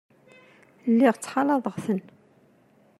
Lliɣ 0.91 1.15
ttxalaḍeɣ-ten. 1.15 2.01